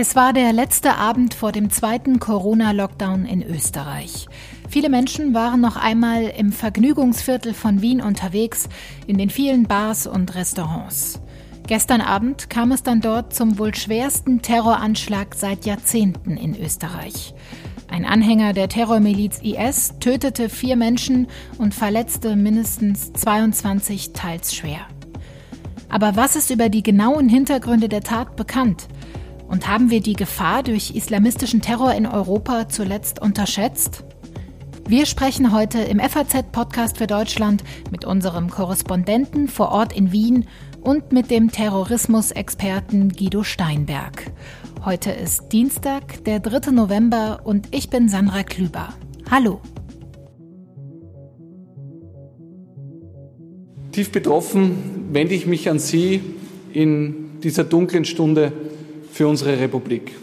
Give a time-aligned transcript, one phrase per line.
[0.00, 4.28] Es war der letzte Abend vor dem zweiten Corona-Lockdown in Österreich.
[4.68, 8.68] Viele Menschen waren noch einmal im Vergnügungsviertel von Wien unterwegs,
[9.08, 11.20] in den vielen Bars und Restaurants.
[11.66, 17.34] Gestern Abend kam es dann dort zum wohl schwersten Terroranschlag seit Jahrzehnten in Österreich.
[17.88, 21.26] Ein Anhänger der Terrormiliz IS tötete vier Menschen
[21.58, 24.86] und verletzte mindestens 22 teils schwer.
[25.88, 28.88] Aber was ist über die genauen Hintergründe der Tat bekannt?
[29.48, 34.04] Und haben wir die Gefahr durch islamistischen Terror in Europa zuletzt unterschätzt?
[34.86, 40.46] Wir sprechen heute im FAZ-Podcast für Deutschland mit unserem Korrespondenten vor Ort in Wien
[40.80, 44.30] und mit dem Terrorismusexperten Guido Steinberg.
[44.84, 46.70] Heute ist Dienstag, der 3.
[46.70, 48.88] November und ich bin Sandra Klüber.
[49.30, 49.60] Hallo.
[53.98, 56.20] Tief betroffen wende ich mich an Sie
[56.72, 58.52] in dieser dunklen Stunde
[59.10, 60.14] für unsere Republik.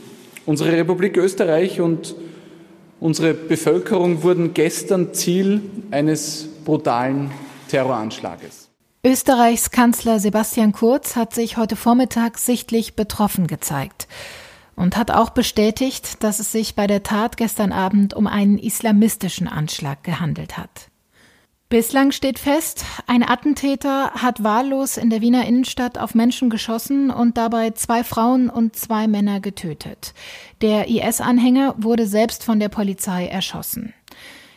[0.46, 2.16] Unsere Republik Österreich und
[3.02, 5.60] unsere Bevölkerung wurden gestern Ziel
[5.92, 7.32] eines brutalen
[7.68, 8.70] Terroranschlages.
[9.04, 14.08] Österreichs Kanzler Sebastian Kurz hat sich heute Vormittag sichtlich betroffen gezeigt
[14.78, 19.50] und hat auch bestätigt, dass es sich bei der Tat gestern Abend um einen islamistischen
[19.50, 20.88] Anschlag gehandelt hat.
[21.68, 27.38] Bislang steht fest, ein Attentäter hat wahllos in der Wiener Innenstadt auf Menschen geschossen und
[27.38, 30.14] dabei zwei Frauen und zwei Männer getötet.
[30.62, 33.96] Der IS-Anhänger wurde selbst von der Polizei erschossen.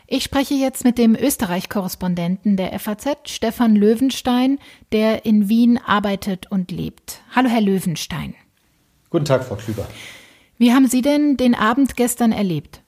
[0.06, 4.59] Ich spreche jetzt mit dem Österreich-Korrespondenten der FAZ, Stefan Löwenstein,
[4.92, 7.23] der in Wien arbeitet und lebt.
[7.34, 8.34] Hallo, Herr Löwenstein.
[9.09, 9.89] Guten Tag, Frau Klüber.
[10.59, 12.83] Wie haben Sie denn den Abend gestern erlebt?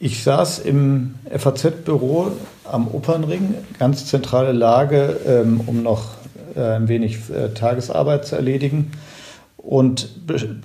[0.00, 2.32] Ich saß im FAZ-Büro
[2.64, 6.10] am Opernring, ganz zentrale Lage, ähm, um noch
[6.54, 8.92] äh, ein wenig äh, Tagesarbeit zu erledigen
[9.56, 10.08] und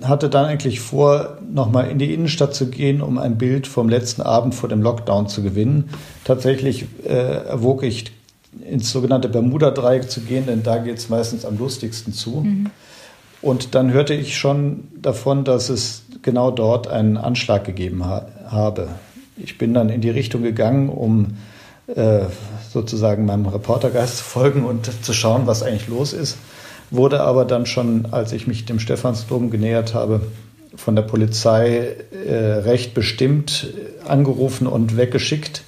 [0.03, 4.21] hatte dann eigentlich vor, nochmal in die Innenstadt zu gehen, um ein Bild vom letzten
[4.21, 5.89] Abend vor dem Lockdown zu gewinnen.
[6.25, 8.11] Tatsächlich äh, erwog ich,
[8.69, 12.41] ins sogenannte Bermuda-Dreieck zu gehen, denn da geht es meistens am lustigsten zu.
[12.41, 12.69] Mhm.
[13.41, 18.89] Und dann hörte ich schon davon, dass es genau dort einen Anschlag gegeben ha habe.
[19.37, 21.37] Ich bin dann in die Richtung gegangen, um
[21.87, 22.25] äh,
[22.69, 26.37] sozusagen meinem Reportergeist zu folgen und zu schauen, was eigentlich los ist.
[26.91, 30.21] Wurde aber dann schon, als ich mich dem Stephansdom genähert habe,
[30.75, 31.95] von der Polizei
[32.25, 33.67] äh, recht bestimmt
[34.07, 35.63] angerufen und weggeschickt.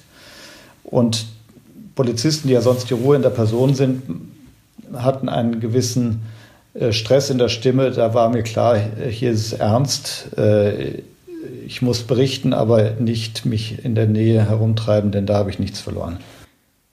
[0.82, 1.26] Und
[1.94, 4.02] Polizisten, die ja sonst die Ruhe in der Person sind,
[4.94, 6.22] hatten einen gewissen
[6.74, 7.90] äh, Stress in der Stimme.
[7.90, 8.78] Da war mir klar,
[9.08, 10.28] hier ist es ernst.
[11.66, 15.80] Ich muss berichten, aber nicht mich in der Nähe herumtreiben, denn da habe ich nichts
[15.80, 16.18] verloren.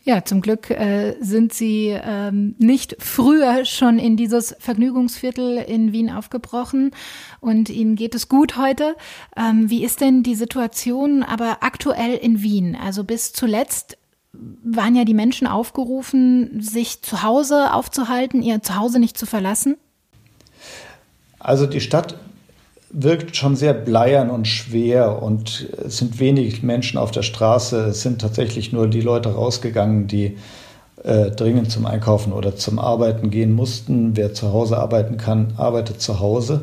[0.05, 6.09] Ja, zum Glück äh, sind Sie ähm, nicht früher schon in dieses Vergnügungsviertel in Wien
[6.09, 6.91] aufgebrochen
[7.39, 8.95] und Ihnen geht es gut heute.
[9.37, 12.75] Ähm, wie ist denn die Situation aber aktuell in Wien?
[12.75, 13.97] Also bis zuletzt
[14.33, 19.77] waren ja die Menschen aufgerufen, sich zu Hause aufzuhalten, ihr Zuhause nicht zu verlassen.
[21.39, 22.17] Also die Stadt
[22.93, 27.87] wirkt schon sehr bleiern und schwer und es sind wenig Menschen auf der Straße.
[27.87, 30.37] Es sind tatsächlich nur die Leute rausgegangen, die
[31.03, 34.15] äh, dringend zum Einkaufen oder zum Arbeiten gehen mussten.
[34.15, 36.61] Wer zu Hause arbeiten kann, arbeitet zu Hause.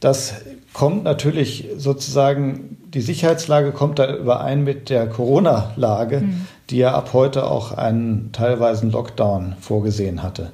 [0.00, 0.34] Das
[0.72, 6.46] kommt natürlich sozusagen, die Sicherheitslage kommt da überein mit der Corona-Lage, mhm.
[6.70, 10.50] die ja ab heute auch einen teilweisen Lockdown vorgesehen hatte.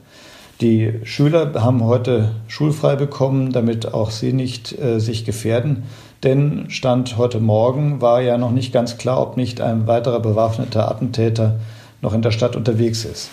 [0.61, 5.85] Die Schüler haben heute schulfrei bekommen, damit auch sie nicht äh, sich gefährden.
[6.25, 10.91] Denn Stand heute Morgen war ja noch nicht ganz klar, ob nicht ein weiterer bewaffneter
[10.91, 11.61] Attentäter
[12.03, 13.31] noch in der Stadt unterwegs ist.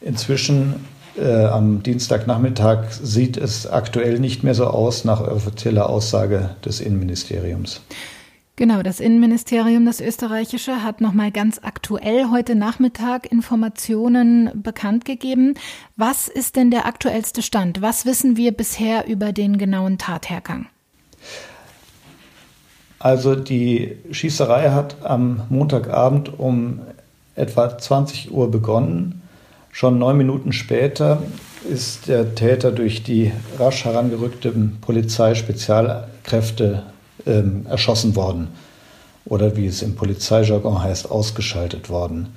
[0.00, 0.84] Inzwischen
[1.16, 7.82] äh, am Dienstagnachmittag sieht es aktuell nicht mehr so aus nach offizieller Aussage des Innenministeriums.
[8.58, 15.54] Genau, das Innenministerium, das österreichische, hat nochmal ganz aktuell heute Nachmittag Informationen bekannt gegeben.
[15.94, 17.82] Was ist denn der aktuellste Stand?
[17.82, 20.66] Was wissen wir bisher über den genauen Tathergang?
[22.98, 26.80] Also die Schießerei hat am Montagabend um
[27.36, 29.22] etwa 20 Uhr begonnen.
[29.70, 31.22] Schon neun Minuten später
[31.70, 36.82] ist der Täter durch die rasch herangerückten Polizeispezialkräfte
[37.28, 38.48] ähm, erschossen worden
[39.24, 42.28] oder wie es im Polizeijargon heißt, ausgeschaltet worden.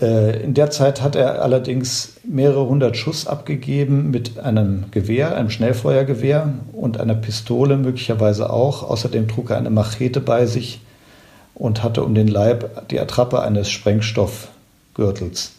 [0.00, 5.50] Äh, in der Zeit hat er allerdings mehrere hundert Schuss abgegeben mit einem Gewehr, einem
[5.50, 8.82] Schnellfeuergewehr und einer Pistole möglicherweise auch.
[8.82, 10.80] Außerdem trug er eine Machete bei sich
[11.54, 15.52] und hatte um den Leib die Attrappe eines Sprengstoffgürtels.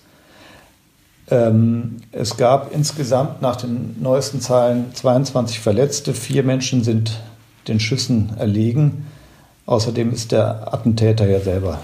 [1.31, 7.19] Ähm, es gab insgesamt nach den neuesten Zahlen 22 Verletzte, vier Menschen sind
[7.67, 9.05] den Schüssen erlegen.
[9.65, 11.81] Außerdem ist der Attentäter ja selber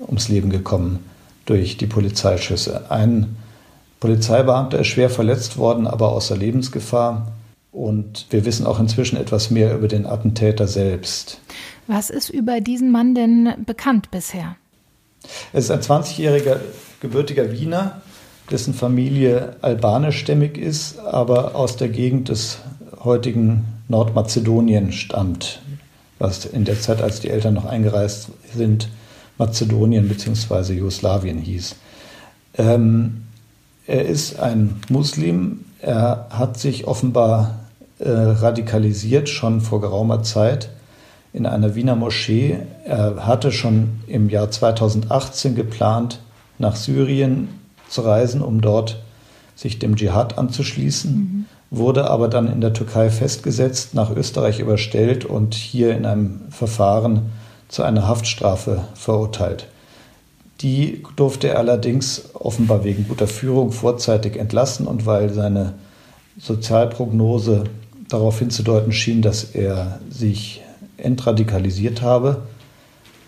[0.00, 1.04] ums Leben gekommen
[1.46, 2.90] durch die Polizeischüsse.
[2.90, 3.36] Ein
[4.00, 7.32] Polizeibeamter ist schwer verletzt worden, aber außer Lebensgefahr.
[7.72, 11.40] Und wir wissen auch inzwischen etwas mehr über den Attentäter selbst.
[11.86, 14.56] Was ist über diesen Mann denn bekannt bisher?
[15.52, 16.56] Es ist ein 20-jähriger
[17.00, 18.00] gebürtiger Wiener,
[18.50, 22.58] dessen Familie albanischstämmig ist, aber aus der Gegend des
[23.02, 25.62] heutigen Nordmazedonien stammt,
[26.18, 28.88] was in der Zeit, als die Eltern noch eingereist sind,
[29.38, 30.74] Mazedonien bzw.
[30.74, 31.76] Jugoslawien hieß.
[32.56, 33.24] Ähm,
[33.86, 37.60] er ist ein Muslim, er hat sich offenbar
[37.98, 40.70] äh, radikalisiert schon vor geraumer Zeit
[41.32, 42.58] in einer Wiener Moschee.
[42.84, 46.20] Er hatte schon im Jahr 2018 geplant,
[46.58, 47.48] nach Syrien
[47.88, 49.00] zu reisen, um dort
[49.54, 51.46] sich dem Dschihad anzuschließen, mhm.
[51.70, 57.30] Wurde aber dann in der Türkei festgesetzt, nach Österreich überstellt und hier in einem Verfahren
[57.68, 59.66] zu einer Haftstrafe verurteilt.
[60.60, 65.74] Die durfte er allerdings offenbar wegen guter Führung vorzeitig entlassen und weil seine
[66.38, 67.64] Sozialprognose
[68.08, 70.62] darauf hinzudeuten schien, dass er sich
[70.96, 72.42] entradikalisiert habe.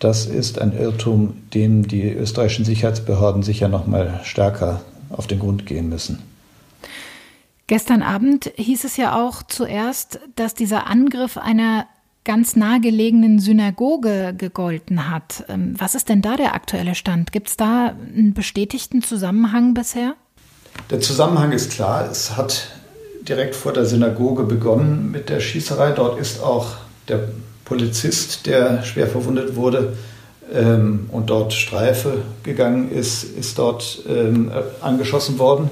[0.01, 5.67] Das ist ein Irrtum, dem die österreichischen Sicherheitsbehörden sicher noch mal stärker auf den Grund
[5.67, 6.30] gehen müssen.
[7.71, 11.87] Gestern Abend hieß es ja auch zuerst, dass dieser Angriff einer
[12.25, 15.45] ganz nahegelegenen Synagoge gegolten hat.
[15.49, 17.31] Ähm, was ist denn da der aktuelle Stand?
[17.31, 20.15] Gibt es da einen bestätigten Zusammenhang bisher?
[20.91, 22.11] Der Zusammenhang ist klar.
[22.11, 22.73] Es hat
[23.23, 25.93] direkt vor der Synagoge begonnen mit der Schießerei.
[25.93, 26.73] Dort ist auch
[27.07, 27.29] der
[27.65, 29.97] Polizist, der schwer verwundet wurde
[30.53, 34.51] ähm, und dort Streife gegangen ist, ist dort ähm,
[34.81, 35.71] angeschossen worden.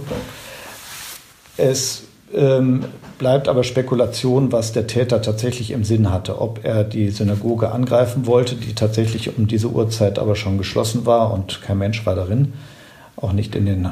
[1.59, 2.85] Es ähm,
[3.19, 6.41] bleibt aber Spekulation, was der Täter tatsächlich im Sinn hatte.
[6.41, 11.33] Ob er die Synagoge angreifen wollte, die tatsächlich um diese Uhrzeit aber schon geschlossen war
[11.33, 12.53] und kein Mensch war darin,
[13.17, 13.91] auch nicht in den äh,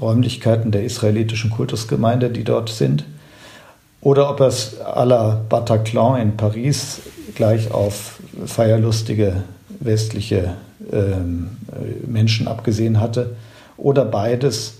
[0.00, 3.04] Räumlichkeiten der israelitischen Kultusgemeinde, die dort sind.
[4.00, 7.00] Oder ob er es à la Bataclan in Paris
[7.34, 9.42] gleich auf feierlustige
[9.80, 10.54] westliche
[10.92, 13.36] ähm, äh, Menschen abgesehen hatte.
[13.76, 14.74] Oder beides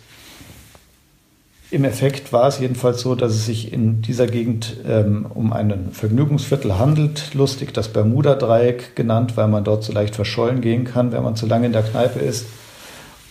[1.73, 5.89] im Effekt war es jedenfalls so, dass es sich in dieser Gegend ähm, um ein
[5.93, 7.33] Vergnügungsviertel handelt.
[7.33, 11.47] Lustig das Bermuda-Dreieck genannt, weil man dort so leicht verschollen gehen kann, wenn man zu
[11.47, 12.45] lange in der Kneipe ist.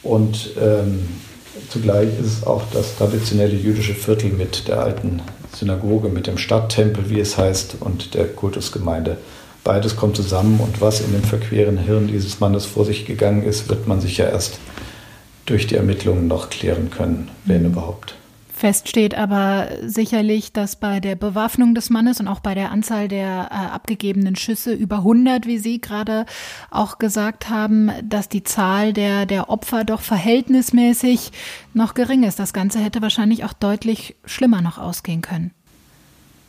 [0.01, 1.07] Und ähm,
[1.69, 5.21] zugleich ist es auch das traditionelle jüdische Viertel mit der alten
[5.53, 9.17] Synagoge, mit dem Stadttempel, wie es heißt, und der Kultusgemeinde.
[9.63, 13.69] Beides kommt zusammen und was in dem verqueren Hirn dieses Mannes vor sich gegangen ist,
[13.69, 14.57] wird man sich ja erst
[15.45, 18.15] durch die Ermittlungen noch klären können, wenn überhaupt.
[18.61, 23.07] Fest steht aber sicherlich, dass bei der Bewaffnung des Mannes und auch bei der Anzahl
[23.07, 26.27] der äh, abgegebenen Schüsse über 100, wie Sie gerade
[26.69, 31.31] auch gesagt haben, dass die Zahl der, der Opfer doch verhältnismäßig
[31.73, 32.37] noch gering ist.
[32.37, 35.49] Das Ganze hätte wahrscheinlich auch deutlich schlimmer noch ausgehen können.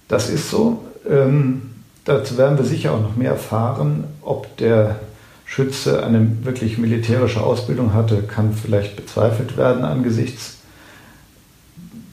[0.09, 0.85] Das ist so.
[1.09, 1.71] Ähm,
[2.05, 4.05] dazu werden wir sicher auch noch mehr erfahren.
[4.21, 5.01] Ob der
[5.47, 10.59] Schütze eine wirklich militärische Ausbildung hatte, kann vielleicht bezweifelt werden angesichts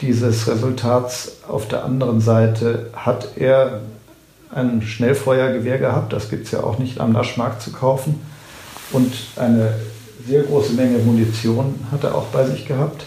[0.02, 1.38] dieses Resultats.
[1.48, 3.82] Auf der anderen Seite hat er
[4.54, 8.20] ein Schnellfeuergewehr gehabt, das gibt es ja auch nicht am Naschmarkt zu kaufen.
[8.92, 9.76] Und eine
[10.28, 13.06] sehr große Menge Munition hat er auch bei sich gehabt.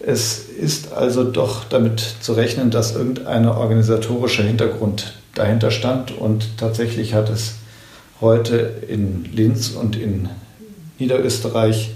[0.00, 6.16] Es ist also doch damit zu rechnen, dass irgendein organisatorischer Hintergrund dahinter stand.
[6.16, 7.54] Und tatsächlich hat es
[8.20, 8.56] heute
[8.88, 10.28] in Linz und in
[10.98, 11.94] Niederösterreich,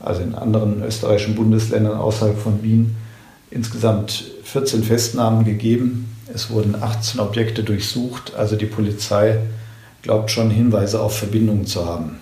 [0.00, 2.96] also in anderen österreichischen Bundesländern außerhalb von Wien,
[3.50, 6.16] insgesamt 14 Festnahmen gegeben.
[6.32, 8.34] Es wurden 18 Objekte durchsucht.
[8.34, 9.38] Also die Polizei
[10.02, 12.18] glaubt schon Hinweise auf Verbindungen zu haben.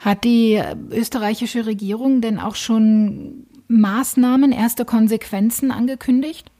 [0.00, 6.50] Hat die österreichische Regierung denn auch schon Maßnahmen, erste Konsequenzen angekündigt?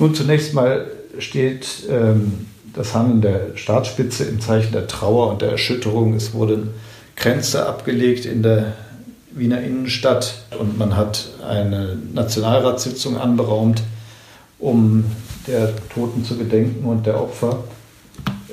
[0.00, 5.50] Nun, zunächst mal steht ähm, das Handeln der Staatsspitze im Zeichen der Trauer und der
[5.50, 6.14] Erschütterung.
[6.14, 6.70] Es wurden
[7.16, 8.74] Grenze abgelegt in der
[9.32, 13.82] Wiener Innenstadt und man hat eine Nationalratssitzung anberaumt,
[14.58, 15.04] um
[15.46, 17.64] der Toten zu gedenken und der Opfer.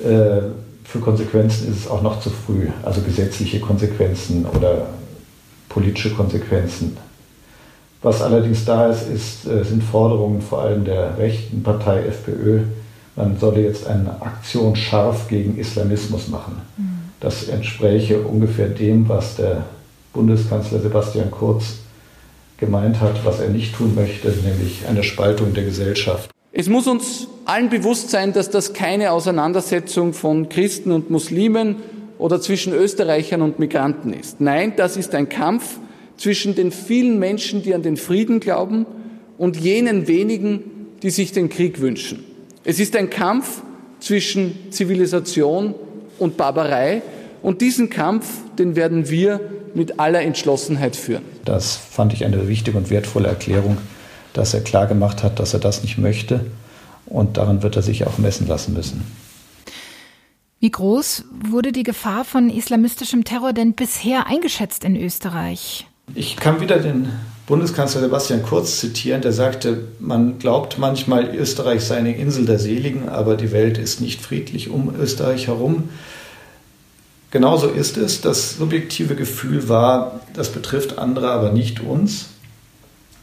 [0.02, 0.42] Äh,
[0.84, 4.86] für Konsequenzen ist es auch noch zu früh, also gesetzliche Konsequenzen oder
[5.68, 6.96] politische Konsequenzen.
[8.00, 12.60] Was allerdings da ist, ist äh, sind Forderungen vor allem der rechten Partei FPÖ.
[13.16, 16.62] Man solle jetzt eine Aktion scharf gegen Islamismus machen.
[16.76, 16.88] Mhm.
[17.20, 19.64] Das entspräche ungefähr dem, was der
[20.18, 21.76] Bundeskanzler Sebastian Kurz
[22.56, 26.28] gemeint hat, was er nicht tun möchte, nämlich eine Spaltung der Gesellschaft.
[26.50, 31.76] Es muss uns allen bewusst sein, dass das keine Auseinandersetzung von Christen und Muslimen
[32.18, 34.40] oder zwischen Österreichern und Migranten ist.
[34.40, 35.78] Nein, das ist ein Kampf
[36.16, 38.86] zwischen den vielen Menschen, die an den Frieden glauben,
[39.38, 40.64] und jenen wenigen,
[41.04, 42.24] die sich den Krieg wünschen.
[42.64, 43.62] Es ist ein Kampf
[44.00, 45.76] zwischen Zivilisation
[46.18, 47.02] und Barbarei.
[47.40, 48.26] Und diesen Kampf,
[48.58, 49.40] den werden wir
[49.78, 51.22] mit aller Entschlossenheit führen.
[51.44, 53.78] Das fand ich eine wichtige und wertvolle Erklärung,
[54.34, 56.44] dass er klar gemacht hat, dass er das nicht möchte.
[57.06, 59.06] Und daran wird er sich auch messen lassen müssen.
[60.60, 65.86] Wie groß wurde die Gefahr von islamistischem Terror denn bisher eingeschätzt in Österreich?
[66.14, 67.10] Ich kann wieder den
[67.46, 73.08] Bundeskanzler Sebastian Kurz zitieren, der sagte, man glaubt manchmal, Österreich sei eine Insel der Seligen,
[73.08, 75.90] aber die Welt ist nicht friedlich um Österreich herum.
[77.30, 78.20] Genauso ist es.
[78.20, 82.30] Das subjektive Gefühl war, das betrifft andere, aber nicht uns.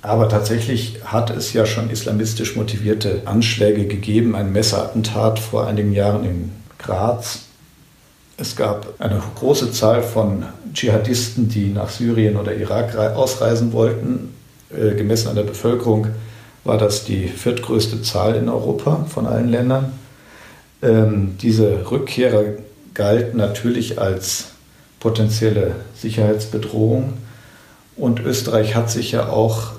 [0.01, 4.35] Aber tatsächlich hat es ja schon islamistisch motivierte Anschläge gegeben.
[4.35, 7.45] Ein Messerattentat vor einigen Jahren in Graz.
[8.37, 14.35] Es gab eine große Zahl von Dschihadisten, die nach Syrien oder Irak ausreisen wollten.
[14.69, 16.07] Äh, gemessen an der Bevölkerung
[16.63, 19.93] war das die viertgrößte Zahl in Europa von allen Ländern.
[20.83, 22.43] Ähm, diese Rückkehrer
[22.95, 24.47] galten natürlich als
[24.99, 27.13] potenzielle Sicherheitsbedrohung.
[27.95, 29.73] Und Österreich hat sich ja auch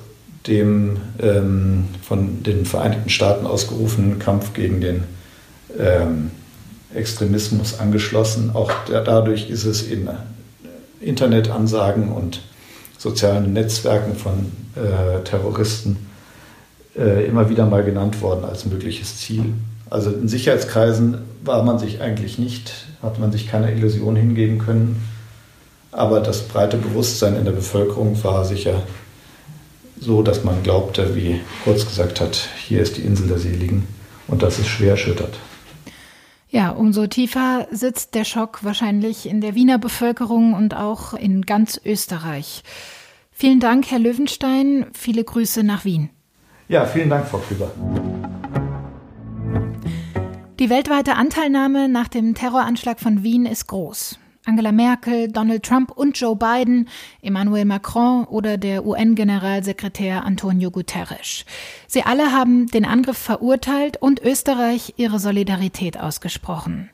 [0.47, 5.05] dem ähm, von den Vereinigten Staaten ausgerufenen Kampf gegen den
[5.79, 6.31] ähm,
[6.95, 8.53] Extremismus angeschlossen.
[8.55, 10.09] Auch dadurch ist es in
[11.01, 12.43] Internetansagen und
[12.97, 16.07] sozialen Netzwerken von äh, Terroristen
[16.97, 19.55] äh, immer wieder mal genannt worden als mögliches Ziel.
[19.91, 22.73] Also in Sicherheitskreisen war man sich eigentlich nicht,
[23.07, 25.03] hat man sich keiner Illusion hingeben können.
[25.93, 28.83] Aber das breite Bewusstsein in der Bevölkerung war sicher
[29.99, 33.87] so, dass man glaubte, wie Kurz gesagt hat, hier ist die Insel der Seligen
[34.29, 35.39] und das ist schwer erschüttert.
[36.49, 41.81] Ja, umso tiefer sitzt der Schock wahrscheinlich in der Wiener Bevölkerung und auch in ganz
[41.85, 42.63] Österreich.
[43.33, 44.87] Vielen Dank, Herr Löwenstein.
[44.93, 46.11] Viele Grüße nach Wien.
[46.69, 47.71] Ja, vielen Dank, Frau Krüber.
[50.59, 54.19] Die weltweite Anteilnahme nach dem Terroranschlag von Wien ist groß.
[54.47, 56.89] Angela Merkel, Donald Trump und Joe Biden,
[57.21, 61.45] Emmanuel Macron oder der UN-Generalsekretär Antonio Guterres.
[61.87, 66.89] Sie alle haben den Angriff verurteilt und Österreich ihre Solidarität ausgesprochen.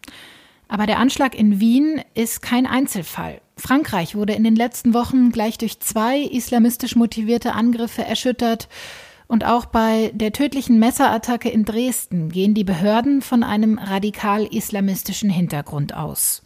[0.67, 3.41] Aber der Anschlag in Wien ist kein Einzelfall.
[3.57, 8.69] Frankreich wurde in den letzten Wochen gleich durch zwei islamistisch motivierte Angriffe erschüttert.
[9.33, 15.95] Und auch bei der tödlichen Messerattacke in Dresden gehen die Behörden von einem radikal-islamistischen Hintergrund
[15.95, 16.43] aus.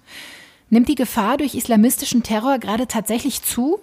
[0.70, 3.80] Nimmt die Gefahr durch islamistischen Terror gerade tatsächlich zu?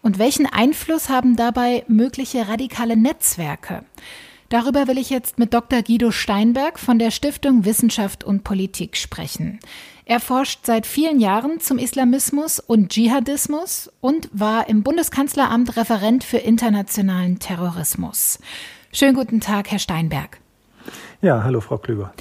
[0.00, 3.82] Und welchen Einfluss haben dabei mögliche radikale Netzwerke?
[4.48, 5.82] Darüber will ich jetzt mit Dr.
[5.82, 9.58] Guido Steinberg von der Stiftung Wissenschaft und Politik sprechen.
[10.04, 16.38] Er forscht seit vielen Jahren zum Islamismus und Dschihadismus und war im Bundeskanzleramt Referent für
[16.38, 18.38] internationalen Terrorismus.
[18.92, 20.38] Schönen guten Tag, Herr Steinberg.
[21.22, 22.12] Ja, hallo, Frau Klüber.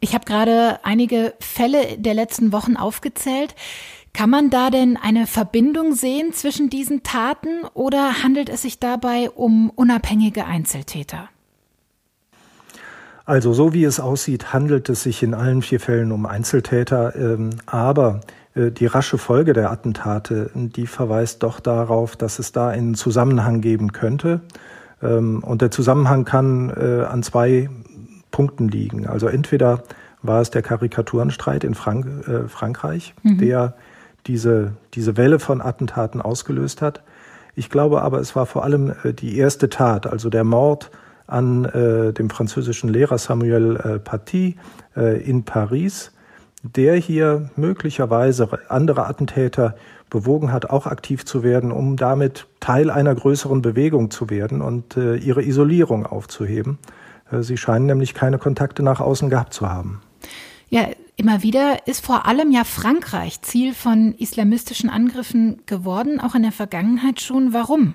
[0.00, 3.54] Ich habe gerade einige Fälle der letzten Wochen aufgezählt.
[4.14, 9.28] Kann man da denn eine Verbindung sehen zwischen diesen Taten oder handelt es sich dabei
[9.28, 11.28] um unabhängige Einzeltäter?
[13.30, 17.50] Also so wie es aussieht, handelt es sich in allen vier Fällen um Einzeltäter, ähm,
[17.64, 18.22] aber
[18.56, 23.60] äh, die rasche Folge der Attentate, die verweist doch darauf, dass es da einen Zusammenhang
[23.60, 24.40] geben könnte.
[25.00, 27.70] Ähm, und der Zusammenhang kann äh, an zwei
[28.32, 29.06] Punkten liegen.
[29.06, 29.84] Also entweder
[30.22, 33.38] war es der Karikaturenstreit in Frank äh, Frankreich, mhm.
[33.38, 33.74] der
[34.26, 37.00] diese, diese Welle von Attentaten ausgelöst hat.
[37.54, 40.90] Ich glaube aber, es war vor allem die erste Tat, also der Mord
[41.30, 44.56] an äh, dem französischen Lehrer Samuel äh, Paty
[44.96, 46.12] äh, in Paris,
[46.62, 49.74] der hier möglicherweise andere Attentäter
[50.10, 54.96] bewogen hat, auch aktiv zu werden, um damit Teil einer größeren Bewegung zu werden und
[54.96, 56.78] äh, ihre Isolierung aufzuheben.
[57.30, 60.02] Äh, sie scheinen nämlich keine Kontakte nach außen gehabt zu haben.
[60.68, 66.42] Ja, immer wieder ist vor allem ja Frankreich Ziel von islamistischen Angriffen geworden, auch in
[66.42, 67.52] der Vergangenheit schon.
[67.52, 67.94] Warum?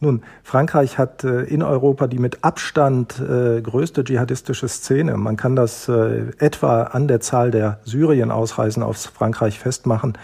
[0.00, 5.16] Nun, Frankreich hat äh, in Europa die mit Abstand äh, größte dschihadistische Szene.
[5.16, 10.16] Man kann das äh, etwa an der Zahl der Syrien-Ausreisen aus Frankreich festmachen.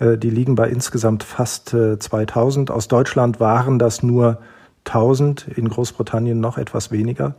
[0.00, 2.72] Die liegen bei insgesamt fast 2000.
[2.72, 4.38] Aus Deutschland waren das nur
[4.84, 7.36] 1000, in Großbritannien noch etwas weniger.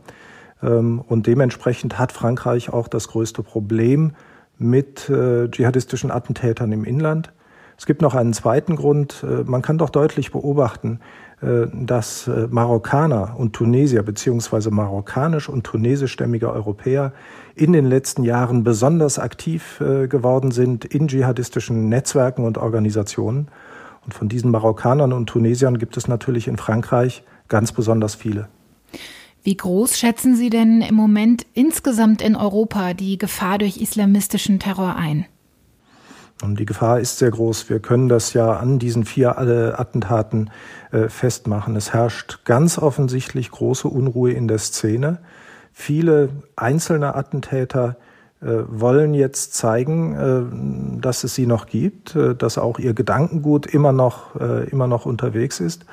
[0.62, 4.12] Ähm, und dementsprechend hat Frankreich auch das größte Problem
[4.56, 7.32] mit dschihadistischen Attentätern im Inland.
[7.76, 9.26] Es gibt noch einen zweiten Grund.
[9.44, 11.00] Man kann doch deutlich beobachten,
[11.40, 17.12] dass äh, Marokkaner und Tunesier beziehungsweise marokkanisch und tunesischstämmige Europäer
[17.54, 23.48] in den letzten Jahren besonders aktiv geworden sind in dschihadistischen Netzwerken und Organisationen.
[24.04, 28.48] Und von diesen Marokkanern und Tunesiern gibt es natürlich in Frankreich ganz besonders viele.
[29.44, 34.96] Wie groß schätzen Sie denn im Moment insgesamt in Europa die Gefahr durch islamistischen Terror
[34.96, 35.26] ein?
[36.42, 37.70] Und die Gefahr ist sehr groß.
[37.70, 40.50] Wir können das ja an diesen vier Attentaten
[40.90, 41.76] äh, festmachen.
[41.76, 45.18] Es herrscht ganz offensichtlich große Unruhe in der Szene.
[45.72, 47.96] Viele einzelne Attentäter
[48.42, 53.92] äh, wollen jetzt zeigen, äh, dass es sie noch gibt, dass auch ihr Gedankengut immer
[53.92, 55.84] noch, immer noch unterwegs ist.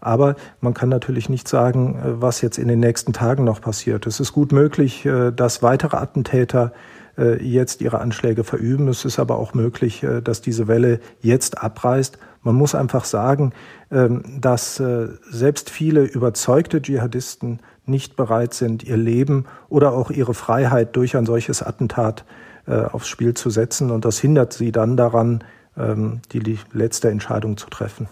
[0.00, 4.06] Aber man kann natürlich nicht sagen, was jetzt in den nächsten Tagen noch passiert.
[4.06, 6.72] Es ist gut möglich, dass weitere Attentäter
[7.16, 8.88] jetzt ihre Anschläge verüben.
[8.88, 12.18] Es ist aber auch möglich, äh, dass diese Welle jetzt abreißt.
[12.42, 13.52] Man muss einfach sagen,
[13.90, 20.34] ähm, dass äh, selbst viele überzeugte Dschihadisten nicht bereit sind, ihr Leben oder auch ihre
[20.34, 22.24] Freiheit durch ein solches Attentat
[22.66, 23.90] aufs Spiel zu setzen.
[23.90, 25.44] Und das hindert sie dann daran,
[25.76, 28.08] ähm, die letzte Entscheidung zu treffen.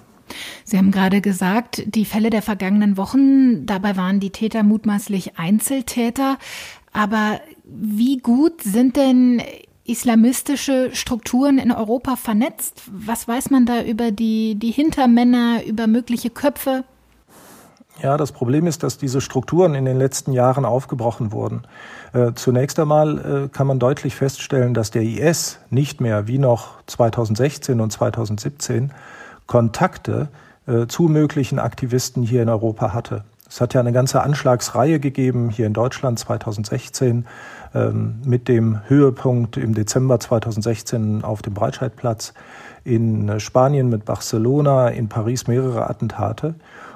[0.64, 6.38] Sie haben gerade gesagt, die Fälle der vergangenen Wochen, dabei waren die Täter mutmaßlich Einzeltäter.
[6.92, 7.40] Aber
[7.74, 9.42] wie gut sind denn
[9.84, 12.82] islamistische Strukturen in Europa vernetzt?
[12.90, 16.84] Was weiß man da über die, die Hintermänner, über mögliche Köpfe?
[18.00, 21.62] Ja, das Problem ist, dass diese Strukturen in den letzten Jahren aufgebrochen wurden.
[22.12, 26.82] Äh, zunächst einmal äh, kann man deutlich feststellen, dass der IS nicht mehr wie noch
[26.86, 28.92] 2016 und 2017
[29.46, 30.28] Kontakte
[30.66, 33.24] äh, zu möglichen Aktivisten hier in Europa hatte.
[33.52, 37.26] Es hat ja eine ganze Anschlagsreihe gegeben hier in Deutschland 2016
[37.74, 42.32] ähm, mit dem Höhepunkt im Dezember 2016 auf dem Breitscheidplatz,
[42.82, 46.54] in Spanien mit Barcelona, in Paris mehrere Attentate.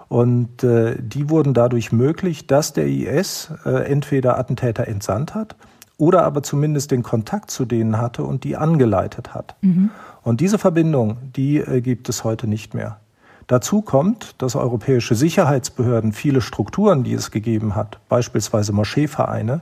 [0.09, 5.57] Und äh, die wurden dadurch möglich, dass der IS äh, entweder Attentäter entsandt hat
[5.99, 9.57] oder aber zumindest den Kontakt zu denen hatte und die angeleitet hat.
[9.61, 9.91] Mhm.
[10.23, 12.97] Und diese Verbindung, die äh, gibt es heute nicht mehr.
[13.47, 19.61] Dazu kommt, dass europäische Sicherheitsbehörden viele Strukturen, die es gegeben hat, beispielsweise Moscheevereine,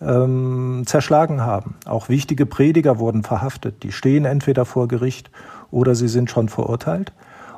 [0.00, 1.76] ähm, zerschlagen haben.
[1.86, 3.82] Auch wichtige Prediger wurden verhaftet.
[3.82, 5.30] Die stehen entweder vor Gericht
[5.70, 7.12] oder sie sind schon verurteilt.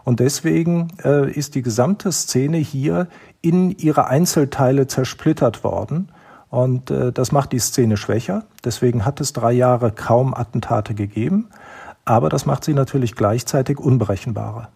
[0.04, 3.08] Und deswegen äh, ist die gesamte Szene hier
[3.40, 6.08] in ihre Einzelteile zersplittert worden.
[6.50, 8.44] Und äh, das macht die Szene schwächer.
[8.64, 11.48] Deswegen hat es drei Jahre kaum Attentate gegeben.
[12.04, 14.68] Aber das macht sie natürlich gleichzeitig unberechenbarer.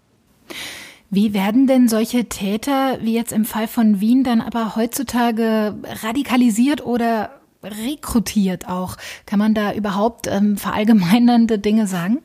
[1.10, 6.86] Wie werden denn solche Täter, wie jetzt im Fall von Wien, dann aber heutzutage radikalisiert
[6.86, 7.30] oder
[7.62, 8.96] rekrutiert auch?
[9.26, 12.18] Kann man da überhaupt ähm, verallgemeinernde Dinge sagen?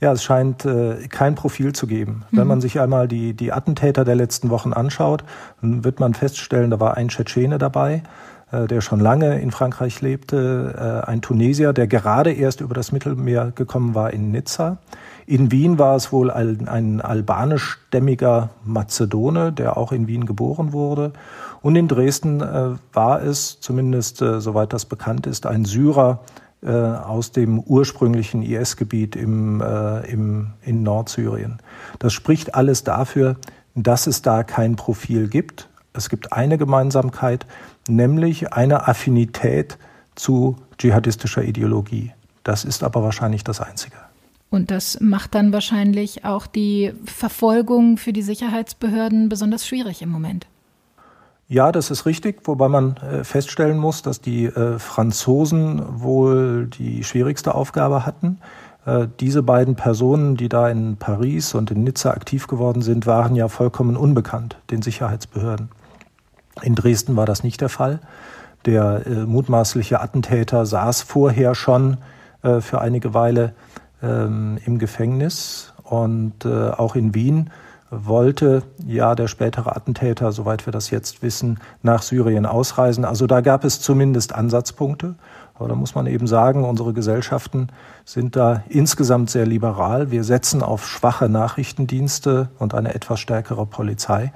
[0.00, 2.24] Ja, es scheint äh, kein Profil zu geben.
[2.30, 2.38] Mhm.
[2.38, 5.24] Wenn man sich einmal die, die Attentäter der letzten Wochen anschaut,
[5.60, 8.02] dann wird man feststellen, da war ein Tschetschene dabei,
[8.52, 13.52] der schon lange in Frankreich lebte, äh, ein Tunesier, der gerade erst über das Mittelmeer
[13.54, 14.78] gekommen war in Nizza.
[15.26, 21.12] In Wien war es wohl ein, ein albanischstämmiger Mazedone, der auch in Wien geboren wurde.
[21.62, 26.20] Und in Dresden äh, war es, zumindest äh, soweit das bekannt ist, ein Syrer
[26.62, 31.58] äh, aus dem ursprünglichen IS-Gebiet im, äh, im, in Nordsyrien.
[31.98, 33.36] Das spricht alles dafür,
[33.74, 35.69] dass es da kein Profil gibt.
[36.00, 37.44] Es gibt eine Gemeinsamkeit,
[37.86, 39.76] nämlich eine Affinität
[40.14, 42.12] zu dschihadistischer Ideologie.
[42.42, 43.96] Das ist aber wahrscheinlich das Einzige.
[44.48, 50.46] Und das macht dann wahrscheinlich auch die Verfolgung für die Sicherheitsbehörden besonders schwierig im Moment.
[51.48, 57.04] Ja, das ist richtig, wobei man äh, feststellen muss, dass die äh, Franzosen wohl die
[57.04, 58.38] schwierigste Aufgabe hatten.
[58.86, 63.36] Äh, diese beiden Personen, die da in Paris und in Nizza aktiv geworden sind, waren
[63.36, 65.68] ja vollkommen unbekannt den Sicherheitsbehörden.
[66.62, 68.00] In Dresden war das nicht der Fall.
[68.66, 71.96] Der äh, mutmaßliche Attentäter saß vorher schon
[72.42, 73.54] äh, für einige Weile
[74.02, 77.50] ähm, im Gefängnis und äh, auch in Wien
[77.90, 83.04] wollte ja der spätere Attentäter, soweit wir das jetzt wissen, nach Syrien ausreisen.
[83.04, 85.16] Also da gab es zumindest Ansatzpunkte.
[85.54, 87.68] Aber da muss man eben sagen, unsere Gesellschaften
[88.06, 90.10] sind da insgesamt sehr liberal.
[90.10, 94.32] Wir setzen auf schwache Nachrichtendienste und eine etwas stärkere Polizei.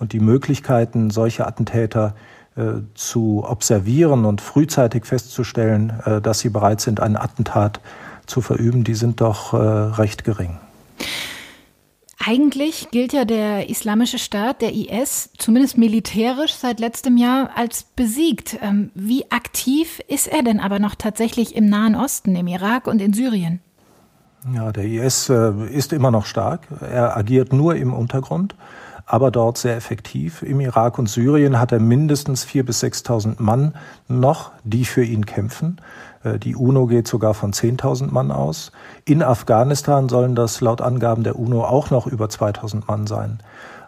[0.00, 2.14] Und die Möglichkeiten, solche Attentäter
[2.56, 7.80] äh, zu observieren und frühzeitig festzustellen, äh, dass sie bereit sind, einen Attentat
[8.26, 10.58] zu verüben, die sind doch äh, recht gering.
[12.22, 18.58] Eigentlich gilt ja der Islamische Staat, der IS, zumindest militärisch seit letztem Jahr als besiegt.
[18.60, 23.00] Ähm, wie aktiv ist er denn aber noch tatsächlich im Nahen Osten, im Irak und
[23.00, 23.60] in Syrien?
[24.54, 26.66] Ja, der IS äh, ist immer noch stark.
[26.80, 28.54] Er agiert nur im Untergrund,
[29.10, 30.42] aber dort sehr effektiv.
[30.42, 33.74] Im Irak und Syrien hat er mindestens 4.000 bis 6.000 Mann
[34.06, 35.80] noch, die für ihn kämpfen.
[36.22, 38.70] Äh, die UNO geht sogar von 10.000 Mann aus.
[39.04, 43.40] In Afghanistan sollen das laut Angaben der UNO auch noch über 2.000 Mann sein.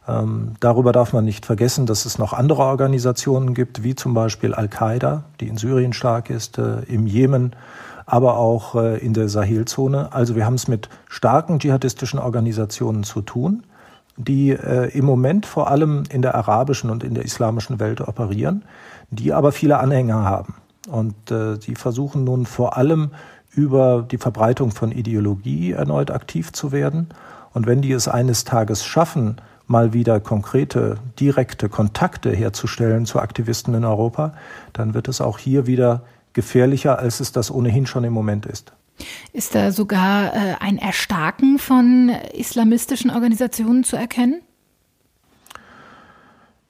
[0.08, 4.54] Ähm, darüber darf man nicht vergessen, dass es noch andere Organisationen gibt, wie zum Beispiel
[4.54, 7.54] Al-Qaida, die in Syrien stark ist, äh, im Jemen,
[8.06, 10.12] aber auch äh, in der Sahelzone.
[10.12, 13.62] Also wir haben es mit starken dschihadistischen Organisationen zu tun,
[14.16, 18.64] die äh, im Moment vor allem in der arabischen und in der islamischen Welt operieren,
[19.10, 20.54] die aber viele Anhänger haben.
[20.88, 23.10] Und äh, sie versuchen nun vor allem
[23.54, 27.08] über die Verbreitung von Ideologie erneut aktiv zu werden.
[27.52, 33.74] Und wenn die es eines Tages schaffen, mal wieder konkrete, direkte Kontakte herzustellen zu Aktivisten
[33.74, 34.32] in Europa,
[34.72, 38.72] dann wird es auch hier wieder gefährlicher, als es das ohnehin schon im Moment ist.
[39.32, 44.42] Ist da sogar äh, ein Erstarken von islamistischen Organisationen zu erkennen?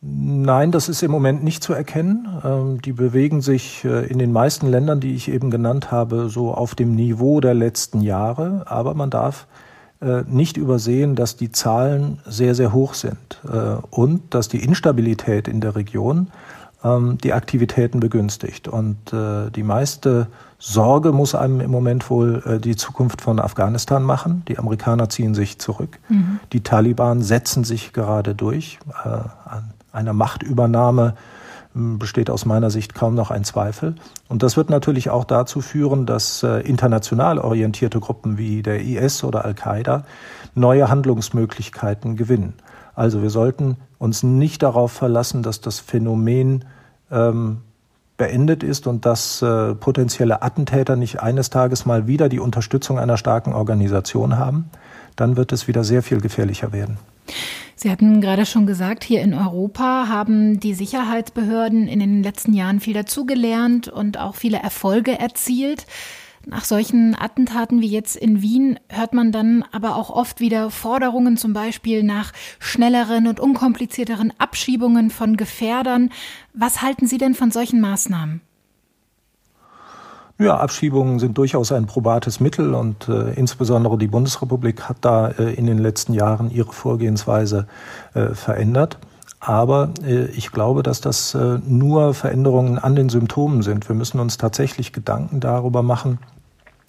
[0.04, 2.26] Nein, das ist im Moment nicht zu erkennen.
[2.44, 6.52] Ähm, die bewegen sich äh, in den meisten Ländern, die ich eben genannt habe, so
[6.52, 8.64] auf dem Niveau der letzten Jahre.
[8.66, 9.46] Aber man darf
[10.00, 15.46] äh, nicht übersehen, dass die Zahlen sehr, sehr hoch sind äh, und dass die Instabilität
[15.46, 16.32] in der Region
[16.84, 18.68] ähm, die Aktivitäten begünstigt.
[18.68, 20.28] Und die meiste
[20.64, 24.44] Sorge muss einem im Moment wohl äh, die Zukunft von Afghanistan machen.
[24.46, 25.98] Die Amerikaner ziehen sich zurück.
[26.08, 26.38] Mhm.
[26.52, 28.78] Die Taliban setzen sich gerade durch.
[29.04, 31.14] Äh, an einer Machtübernahme
[31.74, 33.96] hm, besteht aus meiner Sicht kaum noch ein Zweifel.
[34.28, 39.24] Und das wird natürlich auch dazu führen, dass äh, international orientierte Gruppen wie der IS
[39.24, 40.04] oder Al-Qaida
[40.54, 42.54] neue Handlungsmöglichkeiten gewinnen.
[42.94, 46.64] Also wir sollten uns nicht darauf verlassen, dass das Phänomen
[47.10, 47.58] ähm,
[48.16, 53.16] beendet ist und dass äh, potenzielle Attentäter nicht eines Tages mal wieder die Unterstützung einer
[53.16, 54.70] starken Organisation haben,
[55.16, 56.98] dann wird es wieder sehr viel gefährlicher werden.
[57.74, 62.78] Sie hatten gerade schon gesagt, hier in Europa haben die Sicherheitsbehörden in den letzten Jahren
[62.78, 65.86] viel dazugelernt und auch viele Erfolge erzielt.
[66.44, 71.36] Nach solchen Attentaten wie jetzt in Wien hört man dann aber auch oft wieder Forderungen
[71.36, 76.10] zum Beispiel nach schnelleren und unkomplizierteren Abschiebungen von Gefährdern.
[76.52, 78.40] Was halten Sie denn von solchen Maßnahmen?
[80.38, 85.54] Ja, Abschiebungen sind durchaus ein probates Mittel und äh, insbesondere die Bundesrepublik hat da äh,
[85.54, 87.68] in den letzten Jahren ihre Vorgehensweise
[88.14, 88.98] äh, verändert.
[89.44, 93.88] Aber äh, ich glaube, dass das äh, nur Veränderungen an den Symptomen sind.
[93.88, 96.20] Wir müssen uns tatsächlich Gedanken darüber machen,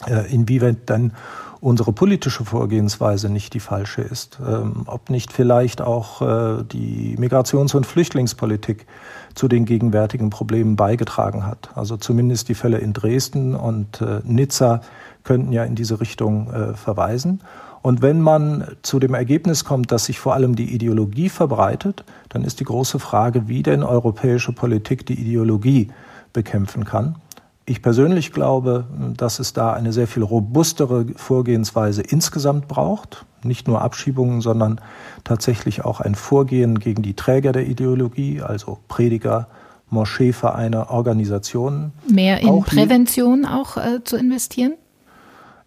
[0.06, 1.14] äh, inwieweit dann
[1.62, 4.38] unsere politische Vorgehensweise nicht die falsche ist.
[4.48, 6.22] Ähm, ob nicht vielleicht auch
[6.64, 8.86] die Migrations- und Flüchtlingspolitik
[9.34, 11.70] zu den gegenwärtigen Problemen beigetragen hat.
[11.74, 14.82] Also zumindest die Fälle in Dresden und Nizza
[15.24, 17.40] könnten ja in diese Richtung verweisen.
[17.84, 22.46] Und wenn man zu dem Ergebnis kommt, dass sich vor allem die Ideologie verbreitet, dann
[22.46, 25.90] ist die große Frage, wie denn europäische Politik die Ideologie
[26.32, 27.18] bekämpfen kann.
[27.66, 28.86] Ich persönlich glaube,
[29.18, 33.26] dass es da eine sehr viel robustere Vorgehensweise insgesamt braucht.
[33.44, 34.80] Nicht nur Abschiebungen, sondern
[35.26, 39.48] tatsächlich auch ein Vorgehen gegen die Träger der Ideologie, also Prediger,
[39.90, 41.92] Moscheevereine, Organisationen.
[42.08, 44.76] Mehr in auch Prävention auch äh, zu investieren?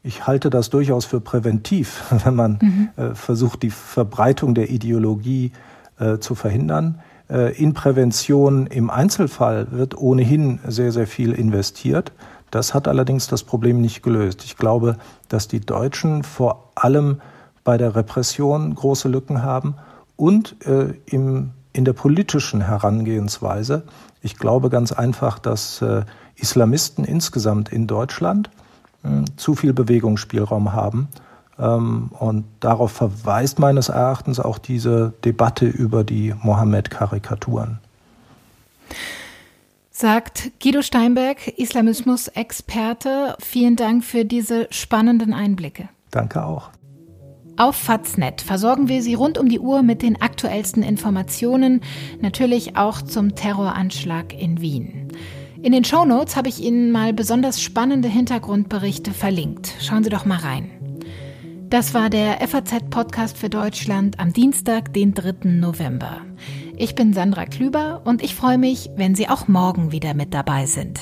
[0.06, 2.88] Ich halte das durchaus für präventiv, wenn man mhm.
[2.96, 5.50] äh, versucht, die Verbreitung der Ideologie
[5.98, 7.00] äh, zu verhindern.
[7.28, 12.12] Äh, in Prävention im Einzelfall wird ohnehin sehr, sehr viel investiert.
[12.52, 14.44] Das hat allerdings das Problem nicht gelöst.
[14.44, 14.96] Ich glaube,
[15.28, 17.20] dass die Deutschen vor allem
[17.64, 19.74] bei der Repression große Lücken haben
[20.14, 23.82] und äh, im, in der politischen Herangehensweise.
[24.22, 26.04] Ich glaube ganz einfach, dass äh,
[26.36, 28.50] Islamisten insgesamt in Deutschland
[29.36, 31.08] zu viel Bewegungsspielraum haben.
[31.58, 37.78] Ähm, und darauf verweist meines Erachtens auch diese Debatte über die Mohammed-Karikaturen.
[39.90, 43.34] Sagt Guido Steinberg, Islamismus-Experte.
[43.40, 45.88] Vielen Dank für diese spannenden Einblicke.
[46.10, 46.70] Danke auch.
[47.56, 51.80] Auf Faznet versorgen wir Sie rund um die Uhr mit den aktuellsten Informationen,
[52.20, 55.08] natürlich auch zum Terroranschlag in Wien.
[55.66, 59.74] In den Show Notes habe ich Ihnen mal besonders spannende Hintergrundberichte verlinkt.
[59.80, 60.70] Schauen Sie doch mal rein.
[61.68, 65.48] Das war der FAZ-Podcast für Deutschland am Dienstag, den 3.
[65.48, 66.20] November.
[66.76, 70.66] Ich bin Sandra Klüber und ich freue mich, wenn Sie auch morgen wieder mit dabei
[70.66, 71.00] sind.